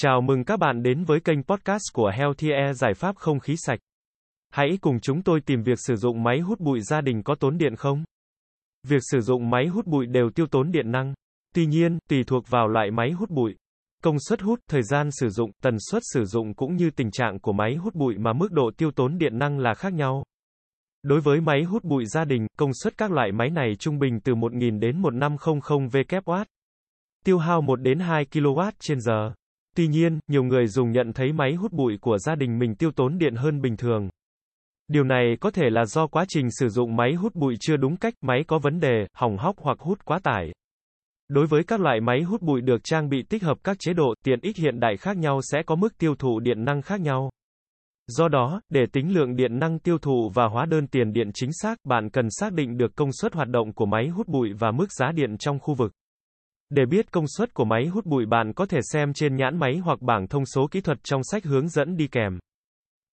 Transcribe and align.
Chào 0.00 0.20
mừng 0.20 0.44
các 0.44 0.56
bạn 0.56 0.82
đến 0.82 1.04
với 1.04 1.20
kênh 1.20 1.42
podcast 1.42 1.82
của 1.92 2.12
Healthy 2.14 2.50
Air 2.50 2.76
giải 2.76 2.94
pháp 2.94 3.16
không 3.16 3.40
khí 3.40 3.54
sạch. 3.56 3.78
Hãy 4.50 4.78
cùng 4.80 5.00
chúng 5.00 5.22
tôi 5.22 5.40
tìm 5.40 5.62
việc 5.62 5.78
sử 5.86 5.96
dụng 5.96 6.22
máy 6.22 6.40
hút 6.40 6.60
bụi 6.60 6.80
gia 6.80 7.00
đình 7.00 7.22
có 7.22 7.34
tốn 7.34 7.58
điện 7.58 7.76
không? 7.76 8.04
Việc 8.88 9.02
sử 9.10 9.20
dụng 9.20 9.50
máy 9.50 9.66
hút 9.66 9.86
bụi 9.86 10.06
đều 10.06 10.30
tiêu 10.30 10.46
tốn 10.46 10.70
điện 10.70 10.90
năng. 10.90 11.14
Tuy 11.54 11.66
nhiên, 11.66 11.98
tùy 12.08 12.24
thuộc 12.26 12.44
vào 12.48 12.68
loại 12.68 12.90
máy 12.90 13.10
hút 13.10 13.30
bụi, 13.30 13.56
công 14.02 14.16
suất 14.28 14.40
hút, 14.40 14.60
thời 14.70 14.82
gian 14.82 15.08
sử 15.10 15.28
dụng, 15.28 15.50
tần 15.62 15.76
suất 15.90 16.02
sử 16.12 16.24
dụng 16.24 16.54
cũng 16.54 16.76
như 16.76 16.90
tình 16.90 17.10
trạng 17.10 17.38
của 17.40 17.52
máy 17.52 17.74
hút 17.74 17.94
bụi 17.94 18.18
mà 18.18 18.32
mức 18.32 18.52
độ 18.52 18.70
tiêu 18.76 18.90
tốn 18.90 19.18
điện 19.18 19.38
năng 19.38 19.58
là 19.58 19.74
khác 19.74 19.92
nhau. 19.92 20.24
Đối 21.02 21.20
với 21.20 21.40
máy 21.40 21.62
hút 21.62 21.84
bụi 21.84 22.06
gia 22.06 22.24
đình, 22.24 22.46
công 22.58 22.70
suất 22.82 22.96
các 22.98 23.10
loại 23.10 23.32
máy 23.32 23.50
này 23.50 23.76
trung 23.78 23.98
bình 23.98 24.20
từ 24.20 24.34
1000 24.34 24.80
đến 24.80 25.02
1500 25.02 25.88
W. 25.88 26.44
Tiêu 27.24 27.38
hao 27.38 27.60
1 27.60 27.76
đến 27.76 27.98
2 27.98 28.24
kW 28.24 28.72
trên 28.78 29.00
giờ. 29.00 29.32
Tuy 29.78 29.88
nhiên, 29.88 30.18
nhiều 30.28 30.42
người 30.42 30.66
dùng 30.66 30.92
nhận 30.92 31.12
thấy 31.12 31.32
máy 31.32 31.54
hút 31.54 31.72
bụi 31.72 31.98
của 32.00 32.18
gia 32.18 32.34
đình 32.34 32.58
mình 32.58 32.74
tiêu 32.74 32.90
tốn 32.96 33.18
điện 33.18 33.34
hơn 33.34 33.60
bình 33.60 33.76
thường. 33.76 34.08
Điều 34.88 35.04
này 35.04 35.36
có 35.40 35.50
thể 35.50 35.70
là 35.70 35.84
do 35.84 36.06
quá 36.06 36.24
trình 36.28 36.50
sử 36.50 36.68
dụng 36.68 36.96
máy 36.96 37.14
hút 37.14 37.34
bụi 37.34 37.54
chưa 37.60 37.76
đúng 37.76 37.96
cách, 37.96 38.14
máy 38.20 38.44
có 38.46 38.58
vấn 38.58 38.80
đề, 38.80 39.06
hỏng 39.14 39.36
hóc 39.36 39.56
hoặc 39.58 39.78
hút 39.80 40.04
quá 40.04 40.18
tải. 40.22 40.52
Đối 41.28 41.46
với 41.46 41.64
các 41.64 41.80
loại 41.80 42.00
máy 42.00 42.22
hút 42.22 42.42
bụi 42.42 42.60
được 42.60 42.80
trang 42.84 43.08
bị 43.08 43.22
tích 43.22 43.42
hợp 43.42 43.58
các 43.64 43.76
chế 43.80 43.92
độ, 43.92 44.14
tiện 44.24 44.40
ích 44.42 44.56
hiện 44.56 44.80
đại 44.80 44.96
khác 44.96 45.16
nhau 45.16 45.40
sẽ 45.42 45.62
có 45.66 45.74
mức 45.74 45.98
tiêu 45.98 46.14
thụ 46.18 46.40
điện 46.40 46.64
năng 46.64 46.82
khác 46.82 47.00
nhau. 47.00 47.30
Do 48.06 48.28
đó, 48.28 48.60
để 48.68 48.84
tính 48.92 49.14
lượng 49.14 49.36
điện 49.36 49.58
năng 49.58 49.78
tiêu 49.78 49.98
thụ 49.98 50.30
và 50.34 50.46
hóa 50.48 50.66
đơn 50.66 50.86
tiền 50.86 51.12
điện 51.12 51.30
chính 51.34 51.50
xác, 51.52 51.78
bạn 51.84 52.10
cần 52.10 52.26
xác 52.30 52.52
định 52.52 52.76
được 52.76 52.96
công 52.96 53.12
suất 53.12 53.34
hoạt 53.34 53.48
động 53.48 53.72
của 53.72 53.86
máy 53.86 54.08
hút 54.08 54.28
bụi 54.28 54.52
và 54.58 54.70
mức 54.70 54.92
giá 54.92 55.12
điện 55.12 55.38
trong 55.38 55.58
khu 55.58 55.74
vực. 55.74 55.92
Để 56.70 56.86
biết 56.86 57.12
công 57.12 57.24
suất 57.36 57.54
của 57.54 57.64
máy 57.64 57.86
hút 57.86 58.06
bụi 58.06 58.26
bạn 58.26 58.52
có 58.52 58.66
thể 58.66 58.78
xem 58.82 59.12
trên 59.12 59.36
nhãn 59.36 59.58
máy 59.58 59.78
hoặc 59.78 60.00
bảng 60.00 60.28
thông 60.28 60.46
số 60.46 60.66
kỹ 60.70 60.80
thuật 60.80 60.98
trong 61.02 61.20
sách 61.24 61.44
hướng 61.44 61.68
dẫn 61.68 61.96
đi 61.96 62.06
kèm. 62.06 62.38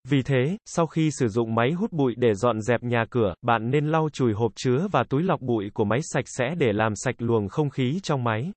Vì 0.09 0.21
thế, 0.21 0.57
sau 0.65 0.87
khi 0.87 1.09
sử 1.11 1.27
dụng 1.27 1.55
máy 1.55 1.71
hút 1.71 1.91
bụi 1.91 2.13
để 2.17 2.33
dọn 2.33 2.61
dẹp 2.61 2.83
nhà 2.83 3.05
cửa, 3.09 3.33
bạn 3.41 3.69
nên 3.69 3.87
lau 3.87 4.09
chùi 4.13 4.33
hộp 4.33 4.51
chứa 4.55 4.87
và 4.91 5.03
túi 5.09 5.23
lọc 5.23 5.41
bụi 5.41 5.69
của 5.73 5.85
máy 5.85 5.99
sạch 6.03 6.25
sẽ 6.27 6.55
để 6.57 6.71
làm 6.73 6.95
sạch 6.95 7.15
luồng 7.17 7.47
không 7.47 7.69
khí 7.69 7.99
trong 8.03 8.23
máy. 8.23 8.51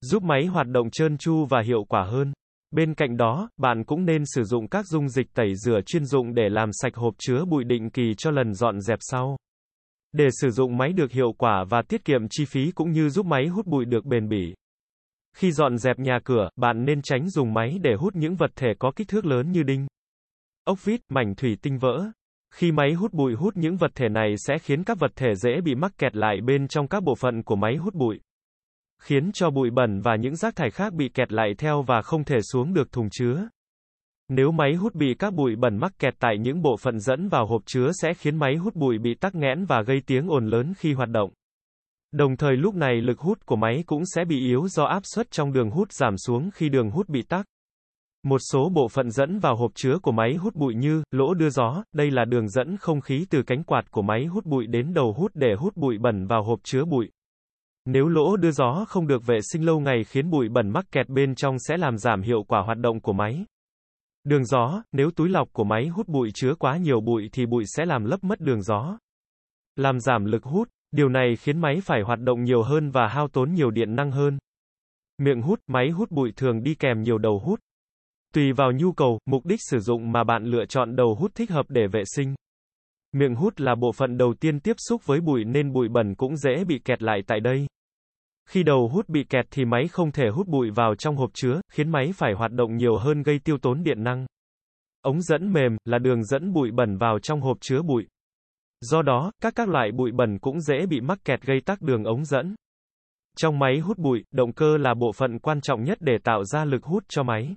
Giúp 0.00 0.22
máy 0.22 0.46
hoạt 0.46 0.66
động 0.66 0.90
trơn 0.90 1.18
tru 1.18 1.46
và 1.50 1.62
hiệu 1.62 1.84
quả 1.88 2.04
hơn. 2.04 2.32
Bên 2.70 2.94
cạnh 2.94 3.16
đó, 3.16 3.48
bạn 3.56 3.84
cũng 3.84 4.04
nên 4.04 4.22
sử 4.26 4.44
dụng 4.44 4.68
các 4.68 4.86
dung 4.86 5.08
dịch 5.08 5.26
tẩy 5.34 5.54
rửa 5.54 5.80
chuyên 5.86 6.04
dụng 6.04 6.34
để 6.34 6.48
làm 6.48 6.68
sạch 6.72 6.94
hộp 6.94 7.14
chứa 7.18 7.44
bụi 7.44 7.64
định 7.64 7.90
kỳ 7.90 8.14
cho 8.18 8.30
lần 8.30 8.54
dọn 8.54 8.80
dẹp 8.80 8.98
sau. 9.00 9.36
Để 10.16 10.28
sử 10.30 10.50
dụng 10.50 10.76
máy 10.76 10.92
được 10.92 11.12
hiệu 11.12 11.32
quả 11.38 11.64
và 11.68 11.82
tiết 11.82 12.04
kiệm 12.04 12.28
chi 12.30 12.44
phí 12.44 12.70
cũng 12.70 12.90
như 12.90 13.08
giúp 13.08 13.26
máy 13.26 13.46
hút 13.46 13.66
bụi 13.66 13.84
được 13.84 14.04
bền 14.04 14.28
bỉ. 14.28 14.54
Khi 15.36 15.52
dọn 15.52 15.78
dẹp 15.78 15.98
nhà 15.98 16.18
cửa, 16.24 16.48
bạn 16.56 16.84
nên 16.84 17.02
tránh 17.02 17.30
dùng 17.30 17.54
máy 17.54 17.78
để 17.82 17.94
hút 17.94 18.16
những 18.16 18.36
vật 18.36 18.50
thể 18.56 18.68
có 18.78 18.92
kích 18.96 19.08
thước 19.08 19.26
lớn 19.26 19.52
như 19.52 19.62
đinh, 19.62 19.86
ốc 20.64 20.84
vít, 20.84 21.00
mảnh 21.08 21.34
thủy 21.34 21.56
tinh 21.62 21.78
vỡ. 21.78 22.04
Khi 22.54 22.72
máy 22.72 22.92
hút 22.92 23.12
bụi 23.12 23.34
hút 23.34 23.56
những 23.56 23.76
vật 23.76 23.90
thể 23.94 24.08
này 24.08 24.34
sẽ 24.36 24.58
khiến 24.58 24.84
các 24.84 24.98
vật 24.98 25.10
thể 25.16 25.34
dễ 25.34 25.60
bị 25.64 25.74
mắc 25.74 25.92
kẹt 25.98 26.16
lại 26.16 26.40
bên 26.40 26.68
trong 26.68 26.88
các 26.88 27.02
bộ 27.02 27.14
phận 27.14 27.42
của 27.42 27.56
máy 27.56 27.76
hút 27.76 27.94
bụi. 27.94 28.20
Khiến 29.02 29.30
cho 29.34 29.50
bụi 29.50 29.70
bẩn 29.70 30.00
và 30.00 30.16
những 30.16 30.36
rác 30.36 30.56
thải 30.56 30.70
khác 30.70 30.92
bị 30.92 31.08
kẹt 31.08 31.32
lại 31.32 31.54
theo 31.58 31.82
và 31.82 32.02
không 32.02 32.24
thể 32.24 32.36
xuống 32.52 32.74
được 32.74 32.92
thùng 32.92 33.08
chứa. 33.10 33.48
Nếu 34.28 34.52
máy 34.52 34.74
hút 34.74 34.94
bị 34.94 35.14
các 35.18 35.34
bụi 35.34 35.56
bẩn 35.56 35.78
mắc 35.78 35.92
kẹt 35.98 36.14
tại 36.18 36.38
những 36.38 36.62
bộ 36.62 36.76
phận 36.76 37.00
dẫn 37.00 37.28
vào 37.28 37.46
hộp 37.46 37.62
chứa 37.66 37.90
sẽ 38.02 38.14
khiến 38.14 38.36
máy 38.36 38.56
hút 38.56 38.74
bụi 38.74 38.98
bị 38.98 39.14
tắc 39.14 39.34
nghẽn 39.34 39.64
và 39.64 39.82
gây 39.82 40.00
tiếng 40.06 40.28
ồn 40.28 40.46
lớn 40.46 40.72
khi 40.78 40.92
hoạt 40.92 41.08
động. 41.08 41.30
Đồng 42.12 42.36
thời 42.36 42.56
lúc 42.56 42.74
này 42.74 43.00
lực 43.00 43.18
hút 43.18 43.46
của 43.46 43.56
máy 43.56 43.84
cũng 43.86 44.02
sẽ 44.14 44.24
bị 44.24 44.40
yếu 44.40 44.68
do 44.68 44.84
áp 44.84 45.00
suất 45.04 45.30
trong 45.30 45.52
đường 45.52 45.70
hút 45.70 45.92
giảm 45.92 46.18
xuống 46.18 46.50
khi 46.54 46.68
đường 46.68 46.90
hút 46.90 47.08
bị 47.08 47.22
tắc. 47.22 47.46
Một 48.22 48.38
số 48.52 48.68
bộ 48.68 48.88
phận 48.88 49.10
dẫn 49.10 49.38
vào 49.38 49.56
hộp 49.56 49.70
chứa 49.74 49.98
của 50.02 50.12
máy 50.12 50.34
hút 50.34 50.54
bụi 50.54 50.74
như 50.74 51.02
lỗ 51.10 51.34
đưa 51.34 51.50
gió, 51.50 51.84
đây 51.92 52.10
là 52.10 52.24
đường 52.24 52.48
dẫn 52.48 52.76
không 52.76 53.00
khí 53.00 53.26
từ 53.30 53.42
cánh 53.42 53.64
quạt 53.64 53.90
của 53.90 54.02
máy 54.02 54.24
hút 54.24 54.44
bụi 54.46 54.66
đến 54.66 54.94
đầu 54.94 55.12
hút 55.12 55.30
để 55.34 55.54
hút 55.58 55.76
bụi 55.76 55.98
bẩn 55.98 56.26
vào 56.26 56.42
hộp 56.42 56.60
chứa 56.62 56.84
bụi. 56.84 57.10
Nếu 57.84 58.08
lỗ 58.08 58.36
đưa 58.36 58.50
gió 58.50 58.84
không 58.88 59.06
được 59.06 59.26
vệ 59.26 59.38
sinh 59.52 59.66
lâu 59.66 59.80
ngày 59.80 60.04
khiến 60.04 60.30
bụi 60.30 60.48
bẩn 60.48 60.70
mắc 60.70 60.84
kẹt 60.92 61.08
bên 61.08 61.34
trong 61.34 61.58
sẽ 61.58 61.76
làm 61.76 61.98
giảm 61.98 62.22
hiệu 62.22 62.42
quả 62.48 62.62
hoạt 62.62 62.78
động 62.78 63.00
của 63.00 63.12
máy. 63.12 63.44
Đường 64.26 64.44
gió, 64.44 64.82
nếu 64.92 65.10
túi 65.10 65.28
lọc 65.28 65.48
của 65.52 65.64
máy 65.64 65.86
hút 65.86 66.08
bụi 66.08 66.30
chứa 66.34 66.54
quá 66.54 66.76
nhiều 66.76 67.00
bụi 67.00 67.28
thì 67.32 67.46
bụi 67.46 67.64
sẽ 67.66 67.86
làm 67.86 68.04
lấp 68.04 68.24
mất 68.24 68.40
đường 68.40 68.62
gió. 68.62 68.98
Làm 69.76 70.00
giảm 70.00 70.24
lực 70.24 70.44
hút, 70.44 70.68
điều 70.92 71.08
này 71.08 71.36
khiến 71.36 71.60
máy 71.60 71.80
phải 71.84 72.02
hoạt 72.02 72.20
động 72.20 72.44
nhiều 72.44 72.62
hơn 72.62 72.90
và 72.90 73.08
hao 73.08 73.28
tốn 73.28 73.52
nhiều 73.52 73.70
điện 73.70 73.96
năng 73.96 74.10
hơn. 74.10 74.38
Miệng 75.18 75.42
hút, 75.42 75.60
máy 75.66 75.90
hút 75.90 76.10
bụi 76.10 76.32
thường 76.36 76.62
đi 76.62 76.74
kèm 76.74 77.02
nhiều 77.02 77.18
đầu 77.18 77.38
hút. 77.44 77.60
Tùy 78.34 78.52
vào 78.52 78.72
nhu 78.72 78.92
cầu, 78.92 79.18
mục 79.26 79.46
đích 79.46 79.60
sử 79.70 79.78
dụng 79.78 80.12
mà 80.12 80.24
bạn 80.24 80.44
lựa 80.44 80.66
chọn 80.66 80.96
đầu 80.96 81.14
hút 81.14 81.30
thích 81.34 81.50
hợp 81.50 81.66
để 81.68 81.86
vệ 81.86 82.02
sinh. 82.16 82.34
Miệng 83.12 83.34
hút 83.34 83.54
là 83.56 83.74
bộ 83.74 83.92
phận 83.92 84.16
đầu 84.16 84.34
tiên 84.40 84.60
tiếp 84.60 84.76
xúc 84.88 85.06
với 85.06 85.20
bụi 85.20 85.44
nên 85.44 85.72
bụi 85.72 85.88
bẩn 85.88 86.14
cũng 86.14 86.36
dễ 86.36 86.64
bị 86.64 86.78
kẹt 86.84 87.02
lại 87.02 87.20
tại 87.26 87.40
đây. 87.40 87.66
Khi 88.48 88.62
đầu 88.62 88.88
hút 88.88 89.08
bị 89.08 89.24
kẹt 89.24 89.46
thì 89.50 89.64
máy 89.64 89.88
không 89.88 90.12
thể 90.12 90.28
hút 90.28 90.46
bụi 90.46 90.70
vào 90.70 90.94
trong 90.94 91.16
hộp 91.16 91.30
chứa, 91.34 91.60
khiến 91.72 91.88
máy 91.90 92.12
phải 92.14 92.32
hoạt 92.32 92.52
động 92.52 92.76
nhiều 92.76 92.96
hơn 92.96 93.22
gây 93.22 93.38
tiêu 93.38 93.58
tốn 93.62 93.82
điện 93.82 94.02
năng. 94.04 94.26
Ống 95.02 95.22
dẫn 95.22 95.52
mềm 95.52 95.76
là 95.84 95.98
đường 95.98 96.24
dẫn 96.24 96.52
bụi 96.52 96.70
bẩn 96.70 96.96
vào 96.96 97.18
trong 97.18 97.40
hộp 97.40 97.56
chứa 97.60 97.82
bụi. 97.82 98.06
Do 98.80 99.02
đó, 99.02 99.32
các 99.42 99.52
các 99.56 99.68
loại 99.68 99.92
bụi 99.92 100.12
bẩn 100.12 100.38
cũng 100.38 100.60
dễ 100.60 100.86
bị 100.86 101.00
mắc 101.00 101.18
kẹt 101.24 101.42
gây 101.42 101.60
tắc 101.60 101.82
đường 101.82 102.04
ống 102.04 102.24
dẫn. 102.24 102.54
Trong 103.36 103.58
máy 103.58 103.78
hút 103.78 103.98
bụi, 103.98 104.24
động 104.32 104.52
cơ 104.52 104.76
là 104.76 104.94
bộ 104.94 105.12
phận 105.12 105.38
quan 105.38 105.60
trọng 105.60 105.84
nhất 105.84 105.98
để 106.00 106.18
tạo 106.24 106.44
ra 106.44 106.64
lực 106.64 106.84
hút 106.84 107.04
cho 107.08 107.22
máy. 107.22 107.56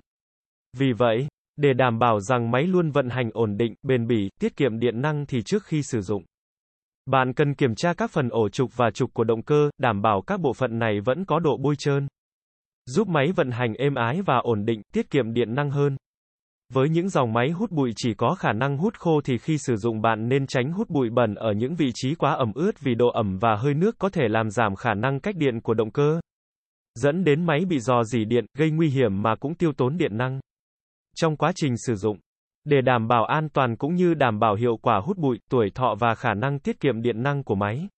Vì 0.78 0.92
vậy, 0.92 1.28
để 1.56 1.72
đảm 1.72 1.98
bảo 1.98 2.20
rằng 2.20 2.50
máy 2.50 2.62
luôn 2.66 2.90
vận 2.90 3.08
hành 3.08 3.30
ổn 3.32 3.56
định, 3.56 3.74
bền 3.82 4.06
bỉ, 4.06 4.28
tiết 4.40 4.56
kiệm 4.56 4.78
điện 4.78 5.00
năng 5.00 5.26
thì 5.26 5.42
trước 5.42 5.64
khi 5.64 5.82
sử 5.82 6.00
dụng, 6.00 6.24
bạn 7.06 7.32
cần 7.32 7.54
kiểm 7.54 7.74
tra 7.74 7.94
các 7.94 8.10
phần 8.10 8.28
ổ 8.28 8.48
trục 8.48 8.76
và 8.76 8.90
trục 8.90 9.14
của 9.14 9.24
động 9.24 9.42
cơ, 9.42 9.70
đảm 9.78 10.02
bảo 10.02 10.22
các 10.26 10.40
bộ 10.40 10.52
phận 10.52 10.78
này 10.78 11.00
vẫn 11.04 11.24
có 11.24 11.38
độ 11.38 11.56
bôi 11.56 11.74
trơn. 11.78 12.08
Giúp 12.86 13.08
máy 13.08 13.32
vận 13.36 13.50
hành 13.50 13.74
êm 13.74 13.94
ái 13.94 14.22
và 14.26 14.38
ổn 14.42 14.64
định, 14.64 14.82
tiết 14.92 15.10
kiệm 15.10 15.32
điện 15.32 15.54
năng 15.54 15.70
hơn. 15.70 15.96
Với 16.72 16.88
những 16.88 17.08
dòng 17.08 17.32
máy 17.32 17.50
hút 17.50 17.70
bụi 17.70 17.92
chỉ 17.96 18.14
có 18.14 18.34
khả 18.34 18.52
năng 18.52 18.78
hút 18.78 18.94
khô 18.94 19.20
thì 19.24 19.38
khi 19.38 19.58
sử 19.58 19.76
dụng 19.76 20.00
bạn 20.00 20.28
nên 20.28 20.46
tránh 20.46 20.72
hút 20.72 20.90
bụi 20.90 21.10
bẩn 21.10 21.34
ở 21.34 21.52
những 21.52 21.74
vị 21.74 21.90
trí 21.94 22.14
quá 22.14 22.34
ẩm 22.34 22.52
ướt 22.54 22.80
vì 22.80 22.94
độ 22.94 23.08
ẩm 23.08 23.38
và 23.38 23.56
hơi 23.56 23.74
nước 23.74 23.98
có 23.98 24.08
thể 24.08 24.22
làm 24.28 24.50
giảm 24.50 24.76
khả 24.76 24.94
năng 24.94 25.20
cách 25.20 25.36
điện 25.36 25.60
của 25.60 25.74
động 25.74 25.90
cơ. 25.90 26.20
Dẫn 26.94 27.24
đến 27.24 27.46
máy 27.46 27.64
bị 27.68 27.78
dò 27.78 28.02
dỉ 28.04 28.24
điện, 28.24 28.44
gây 28.58 28.70
nguy 28.70 28.88
hiểm 28.88 29.22
mà 29.22 29.36
cũng 29.40 29.54
tiêu 29.54 29.72
tốn 29.76 29.96
điện 29.96 30.16
năng. 30.16 30.40
Trong 31.16 31.36
quá 31.36 31.52
trình 31.54 31.74
sử 31.76 31.94
dụng, 31.94 32.18
để 32.64 32.80
đảm 32.80 33.08
bảo 33.08 33.24
an 33.24 33.48
toàn 33.48 33.76
cũng 33.76 33.94
như 33.94 34.14
đảm 34.14 34.38
bảo 34.38 34.54
hiệu 34.54 34.76
quả 34.82 35.00
hút 35.04 35.18
bụi, 35.18 35.38
tuổi 35.50 35.70
thọ 35.74 35.94
và 35.98 36.14
khả 36.14 36.34
năng 36.34 36.58
tiết 36.58 36.80
kiệm 36.80 37.02
điện 37.02 37.22
năng 37.22 37.44
của 37.44 37.54
máy. 37.54 37.88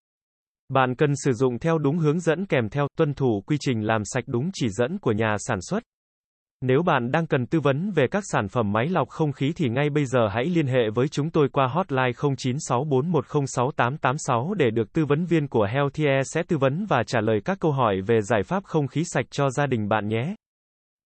Bạn 0.68 0.94
cần 0.94 1.16
sử 1.16 1.32
dụng 1.32 1.58
theo 1.58 1.78
đúng 1.78 1.98
hướng 1.98 2.20
dẫn 2.20 2.46
kèm 2.46 2.68
theo, 2.68 2.86
tuân 2.98 3.14
thủ 3.14 3.42
quy 3.46 3.56
trình 3.60 3.86
làm 3.86 4.02
sạch 4.04 4.24
đúng 4.26 4.50
chỉ 4.52 4.68
dẫn 4.68 4.98
của 4.98 5.12
nhà 5.12 5.36
sản 5.38 5.58
xuất. 5.60 5.82
Nếu 6.64 6.82
bạn 6.82 7.10
đang 7.10 7.26
cần 7.26 7.46
tư 7.46 7.60
vấn 7.60 7.90
về 7.90 8.06
các 8.10 8.22
sản 8.32 8.48
phẩm 8.48 8.72
máy 8.72 8.88
lọc 8.88 9.08
không 9.08 9.32
khí 9.32 9.52
thì 9.56 9.68
ngay 9.68 9.90
bây 9.90 10.04
giờ 10.04 10.28
hãy 10.28 10.44
liên 10.44 10.66
hệ 10.66 10.90
với 10.94 11.08
chúng 11.08 11.30
tôi 11.30 11.48
qua 11.52 11.66
hotline 11.66 12.10
0964106886 12.10 14.54
để 14.54 14.70
được 14.70 14.92
tư 14.92 15.04
vấn 15.04 15.24
viên 15.24 15.48
của 15.48 15.64
Healthier 15.64 16.26
sẽ 16.34 16.42
tư 16.42 16.58
vấn 16.58 16.86
và 16.88 17.02
trả 17.06 17.20
lời 17.20 17.40
các 17.44 17.58
câu 17.60 17.72
hỏi 17.72 18.00
về 18.06 18.20
giải 18.20 18.42
pháp 18.42 18.64
không 18.64 18.86
khí 18.86 19.02
sạch 19.04 19.26
cho 19.30 19.50
gia 19.50 19.66
đình 19.66 19.88
bạn 19.88 20.08
nhé. 20.08 20.34